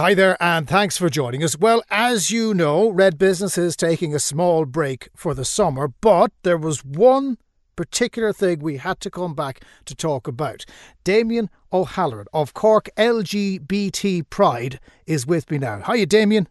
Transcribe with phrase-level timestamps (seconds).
[0.00, 1.58] Hi there, and thanks for joining us.
[1.58, 6.32] Well, as you know, Red Business is taking a small break for the summer, but
[6.42, 7.36] there was one
[7.76, 10.64] particular thing we had to come back to talk about.
[11.04, 15.82] Damien O'Halloran of Cork LGBT Pride is with me now.
[15.82, 16.48] Hiya, Damien.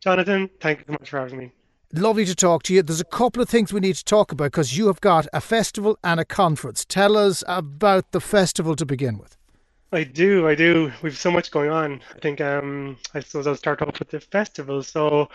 [0.00, 1.52] Jonathan, thank you so much for having me.
[1.92, 2.82] Lovely to talk to you.
[2.82, 5.40] There's a couple of things we need to talk about because you have got a
[5.40, 6.84] festival and a conference.
[6.84, 9.36] Tell us about the festival to begin with.
[9.92, 10.92] I do, I do.
[11.02, 12.02] We've so much going on.
[12.14, 14.82] I think um, I suppose I'll start off with the festival.
[14.82, 15.28] So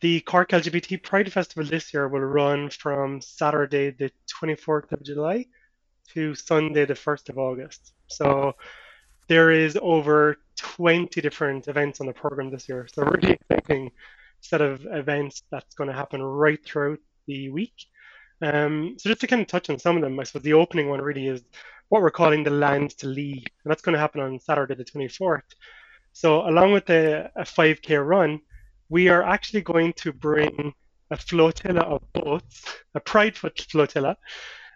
[0.00, 4.10] the Cork LGBT Pride Festival this year will run from Saturday, the
[4.40, 5.46] 24th of July,
[6.14, 7.92] to Sunday, the 1st of August.
[8.06, 8.54] So
[9.28, 12.86] there is over 20 different events on the program this year.
[12.92, 13.90] So really exciting
[14.40, 17.74] set of events that's going to happen right throughout the week.
[18.40, 20.88] Um, so just to kind of touch on some of them, I suppose the opening
[20.88, 21.42] one really is
[21.88, 24.84] what we're calling the Land to Lee, and that's going to happen on Saturday the
[24.84, 25.42] 24th.
[26.12, 28.40] So along with the, a 5k run,
[28.88, 30.74] we are actually going to bring
[31.10, 32.64] a flotilla of boats,
[32.94, 34.16] a pride flotilla,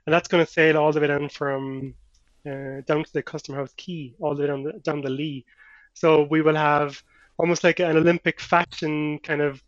[0.07, 1.95] and that's going to sail all the way down from
[2.47, 5.45] uh, down to the Custom House Quay, all the way down the, down the Lee.
[5.95, 7.03] So we will have
[7.39, 9.63] almost like an Olympic fashion kind of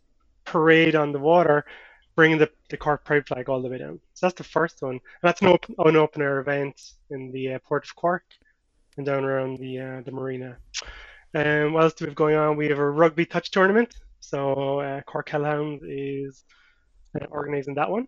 [0.45, 1.65] parade on the water,
[2.15, 3.99] bringing the, the Cork Pride flag all the way down.
[4.13, 4.93] So that's the first one.
[4.93, 8.23] And that's an open, an open air event in the uh, Port of Cork
[8.97, 10.57] and down around the uh, the marina.
[11.33, 12.55] And um, what else do we have going on?
[12.55, 13.93] We have a rugby touch tournament
[14.25, 16.43] so uh, Cork Hellhound is
[17.19, 18.07] uh, organising that one.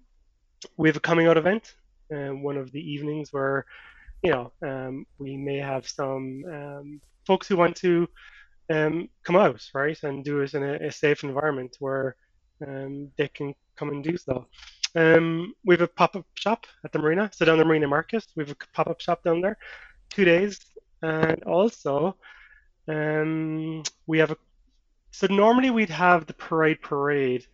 [0.76, 1.76] We have a coming out event,
[2.12, 3.66] um, one of the evenings where,
[4.24, 8.08] you know, um, we may have some um, folks who want to
[8.72, 12.16] um, come out, right, and do it in a, a safe environment where
[12.66, 14.48] um, they can come and do so.
[14.96, 18.44] Um, we have a pop-up shop at the marina, so down the marina market, we
[18.44, 19.58] have a pop-up shop down there,
[20.10, 20.60] two days,
[21.02, 22.16] and also
[22.88, 24.38] um, we have a
[25.12, 27.46] so normally we'd have the parade parade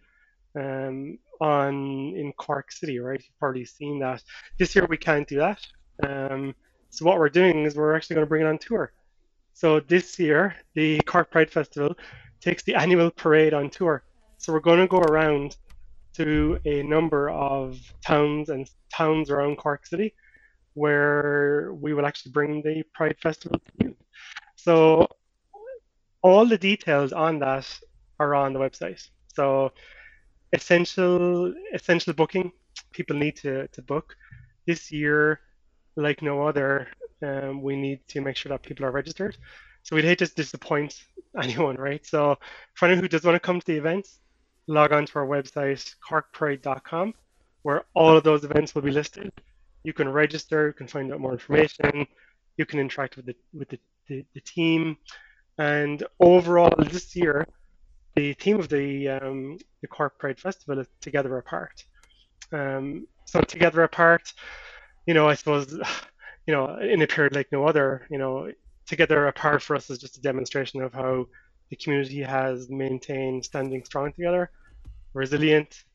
[0.59, 3.21] um, on in Cork City, right?
[3.21, 4.23] You've probably seen that.
[4.59, 5.65] This year we can't do that.
[6.05, 6.55] Um,
[6.89, 8.91] so what we're doing is we're actually going to bring it on tour.
[9.53, 11.95] So this year the Cork Pride Festival
[12.41, 14.03] takes the annual parade on tour.
[14.37, 15.55] So we're going to go around
[16.15, 20.13] to a number of towns and towns around Cork City
[20.73, 23.95] where we will actually bring the Pride Festival to you.
[24.55, 25.07] So
[26.21, 27.67] all the details on that
[28.19, 29.01] are on the website.
[29.35, 29.71] So
[30.53, 32.51] essential essential booking,
[32.91, 34.15] people need to, to book.
[34.65, 35.41] This year,
[35.95, 36.87] like no other,
[37.21, 39.37] um, we need to make sure that people are registered.
[39.83, 41.03] So we'd hate to disappoint
[41.41, 42.05] anyone, right?
[42.05, 42.37] So
[42.75, 44.19] for anyone who does want to come to the events,
[44.67, 47.13] log on to our website, corkpride.com,
[47.63, 49.31] where all of those events will be listed.
[49.83, 52.07] You can register, you can find out more information,
[52.57, 54.97] you can interact with the with the, the, the team,
[55.57, 57.47] and overall, this year,
[58.15, 61.83] the theme of the um, the Cork Pride Festival is Together Apart.
[62.51, 64.33] Um, so Together Apart,
[65.05, 65.71] you know, I suppose,
[66.47, 68.51] you know, in a period like no other, you know,
[68.87, 71.27] Together Apart for us is just a demonstration of how
[71.73, 74.51] the community has maintained standing strong together,
[75.15, 75.85] resilient,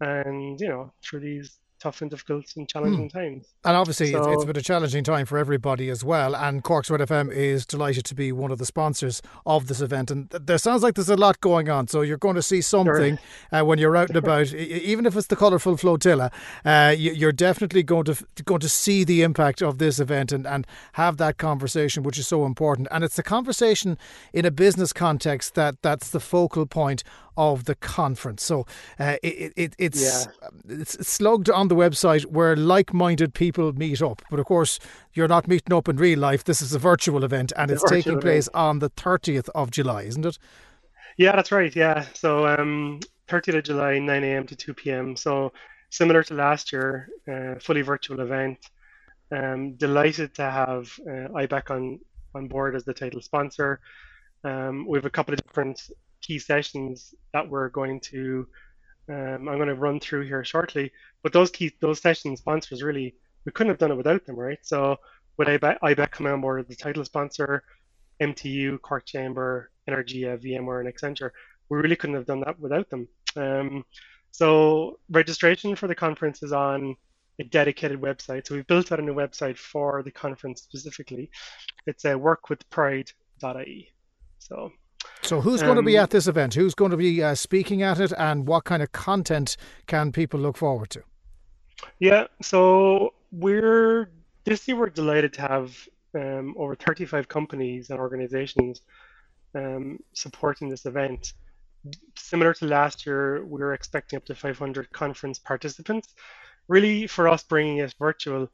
[0.00, 3.12] and you know, through these tough and difficult and challenging mm.
[3.12, 3.54] times.
[3.64, 6.34] And obviously, so, it's, it's been a challenging time for everybody as well.
[6.34, 10.10] And Cork's Red FM is delighted to be one of the sponsors of this event.
[10.10, 11.86] And there sounds like there's a lot going on.
[11.88, 13.60] So you're going to see something sure.
[13.60, 16.30] uh, when you're out and about, even if it's the colourful flotilla.
[16.64, 20.66] Uh, you're definitely going to going to see the impact of this event and, and
[20.94, 22.88] have that conversation, which is so important.
[22.90, 23.98] And it's the conversation
[24.32, 27.04] in a business context that that's the focal point
[27.36, 28.42] of the conference.
[28.42, 28.66] So
[28.98, 30.50] uh, it, it, it's yeah.
[30.68, 34.22] it's slugged on the website where like-minded people meet up.
[34.30, 34.78] But of course,
[35.12, 36.44] you're not meeting up in real life.
[36.44, 38.56] This is a virtual event, and it's taking place event.
[38.56, 40.38] on the 30th of July, isn't it?
[41.16, 41.74] Yeah, that's right.
[41.74, 44.46] Yeah, so um, 30th of July, 9 a.m.
[44.46, 45.16] to 2 p.m.
[45.16, 45.52] So
[45.90, 48.58] similar to last year, uh, fully virtual event.
[49.30, 51.98] Um, delighted to have uh, IBEC on
[52.34, 53.80] on board as the title sponsor.
[54.42, 55.80] Um, we have a couple of different
[56.24, 58.46] key sessions that we're going to
[59.08, 60.90] um, I'm going to run through here shortly.
[61.22, 64.58] But those key those session sponsors really we couldn't have done it without them, right?
[64.62, 64.96] So
[65.36, 67.64] with IBEC, IBEC coming on board the title sponsor,
[68.20, 71.30] MTU, Cork Chamber, Energia, VMware, and Accenture,
[71.68, 73.08] we really couldn't have done that without them.
[73.36, 73.84] Um,
[74.30, 76.96] so registration for the conference is on
[77.40, 78.46] a dedicated website.
[78.46, 81.30] So we've built out a new website for the conference specifically.
[81.86, 83.92] It's a workwithpride.ie.
[84.38, 84.70] So
[85.22, 86.54] so, who's um, going to be at this event?
[86.54, 89.56] Who's going to be uh, speaking at it, and what kind of content
[89.86, 91.02] can people look forward to?
[91.98, 94.10] Yeah, so we're
[94.44, 98.82] this year we're delighted to have um, over 35 companies and organizations
[99.54, 101.32] um, supporting this event.
[102.16, 106.14] Similar to last year, we were expecting up to 500 conference participants.
[106.68, 108.48] Really, for us bringing it virtual,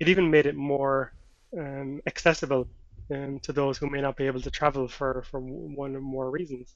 [0.00, 1.12] it even made it more
[1.56, 2.66] um, accessible
[3.10, 6.30] um, to those who may not be able to travel for, for one or more
[6.30, 6.74] reasons.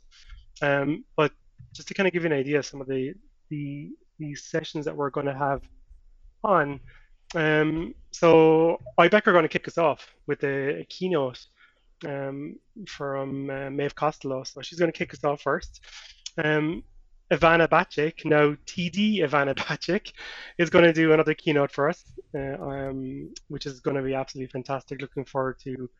[0.62, 1.32] Um, but
[1.74, 3.14] just to kind of give you an idea, some of the
[3.48, 5.62] the, the sessions that we're going to have
[6.42, 6.80] on.
[7.34, 11.44] Um, so IBEC are going to kick us off with a, a keynote
[12.06, 12.56] um,
[12.88, 14.44] from uh, Maeve Costello.
[14.44, 15.80] So she's going to kick us off first.
[16.42, 16.82] Um,
[17.30, 20.12] Ivana Bacik, now TD Ivana Bacik,
[20.58, 24.14] is going to do another keynote for us, uh, um, which is going to be
[24.14, 25.00] absolutely fantastic.
[25.00, 25.90] Looking forward to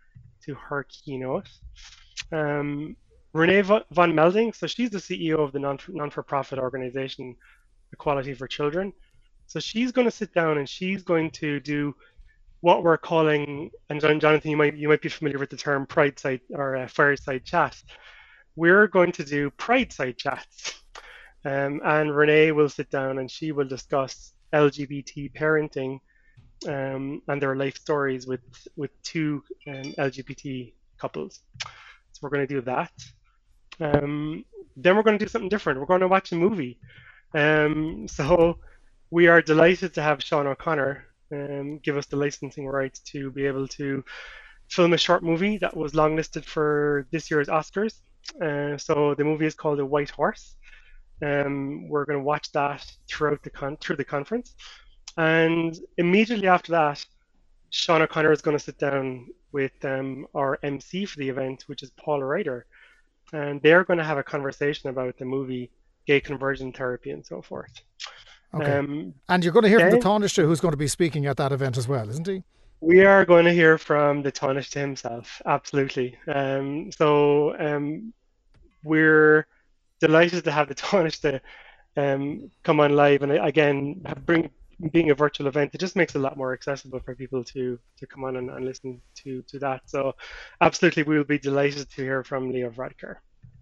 [0.47, 1.49] to her keynote.
[2.33, 2.97] Um,
[3.35, 7.37] Ranae von Meding, so she's the CEO of the non non for profit organization
[7.93, 8.93] Equality for Children.
[9.47, 11.95] So she's going to sit down and she's going to do
[12.61, 16.19] what we're calling, and Jonathan, you might you might be familiar with the term Pride
[16.19, 17.77] Side or uh, Fireside Chat.
[18.57, 20.75] We're going to do Pride Side chats,
[21.45, 26.01] um, and Renee will sit down and she will discuss LGBT parenting
[26.67, 28.41] um, and their life stories with
[28.77, 31.41] with two um, LGBT couples.
[32.13, 32.93] So we're going to do that.
[33.81, 34.45] Um,
[34.77, 35.81] then we're going to do something different.
[35.81, 36.79] We're going to watch a movie.
[37.35, 38.59] Um, so
[39.11, 43.47] we are delighted to have Sean O'Connor um, give us the licensing rights to be
[43.47, 44.05] able to
[44.69, 47.95] film a short movie that was longlisted for this year's Oscars.
[48.43, 50.57] Uh, so the movie is called The White Horse.
[51.23, 54.55] Um, we're going to watch that throughout the con- through the conference,
[55.17, 57.05] and immediately after that,
[57.71, 61.83] Sean O'Connor is going to sit down with um, our MC for the event, which
[61.83, 62.67] is Paul Ryder,
[63.33, 65.71] and they're going to have a conversation about the movie
[66.07, 67.73] Gay Conversion Therapy and so forth.
[68.55, 68.79] Okay.
[68.79, 71.37] Um, and you're going to hear from the Taoiseach who's going to be speaking at
[71.39, 72.43] that event as well, isn't he?
[72.81, 76.17] We are going to hear from the Taoiseach himself, absolutely.
[76.29, 78.13] Um, so um,
[78.85, 79.47] we're
[80.01, 81.41] delighted to have the Taoiseach
[81.97, 84.51] um, come on live and again bring
[84.93, 87.79] being a virtual event, it just makes it a lot more accessible for people to
[87.99, 89.83] to come on and, and listen to to that.
[89.87, 90.15] So,
[90.61, 93.17] absolutely, we will be delighted to hear from Leo Varadkar.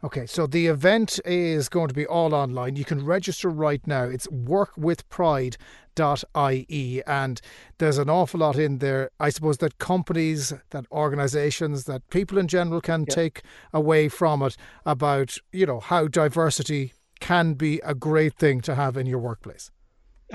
[0.05, 2.76] Okay, so the event is going to be all online.
[2.76, 4.05] You can register right now.
[4.05, 7.40] It's workwithpride.ie, and
[7.78, 9.08] there's an awful lot in there.
[9.19, 13.14] I suppose that companies, that organizations, that people in general can yeah.
[13.14, 13.40] take
[13.72, 18.99] away from it about, you know, how diversity can be a great thing to have
[18.99, 19.70] in your workplace.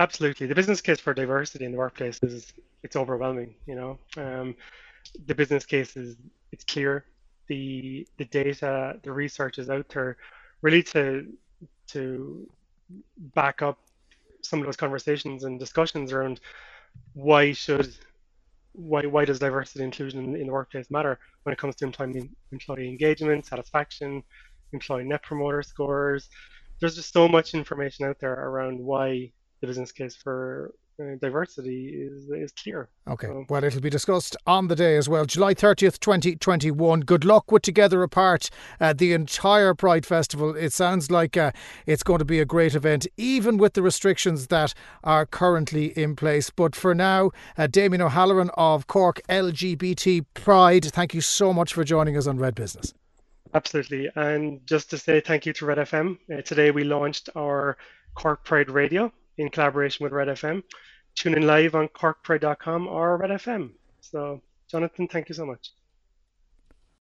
[0.00, 2.52] Absolutely, the business case for diversity in the workplace is
[2.82, 3.54] it's overwhelming.
[3.66, 4.56] You know, um,
[5.26, 6.16] the business case is
[6.52, 7.06] it's clear.
[7.48, 10.18] The the data, the research is out there,
[10.62, 11.26] really to
[11.88, 12.48] to
[13.34, 13.78] back up
[14.42, 16.40] some of those conversations and discussions around
[17.14, 17.94] why should
[18.72, 22.30] why why does diversity inclusion in, in the workplace matter when it comes to employee
[22.52, 24.22] employee engagement, satisfaction,
[24.72, 26.28] employee net promoter scores.
[26.80, 31.88] There's just so much information out there around why the business case for uh, diversity
[31.88, 32.88] is is clear.
[33.08, 33.26] Okay.
[33.26, 33.44] So.
[33.48, 37.00] Well, it'll be discussed on the day as well, July 30th, 2021.
[37.00, 40.54] Good luck with Together Apart, uh, the entire Pride Festival.
[40.54, 41.52] It sounds like uh,
[41.86, 46.16] it's going to be a great event, even with the restrictions that are currently in
[46.16, 46.50] place.
[46.50, 51.84] But for now, uh, Damien O'Halloran of Cork LGBT Pride, thank you so much for
[51.84, 52.92] joining us on Red Business.
[53.54, 54.08] Absolutely.
[54.14, 56.18] And just to say thank you to Red FM.
[56.32, 57.76] Uh, today we launched our
[58.14, 60.62] Cork Pride Radio in collaboration with Red FM.
[61.14, 63.70] Tune in live on corkpride.com or Red FM.
[64.00, 65.70] So, Jonathan, thank you so much.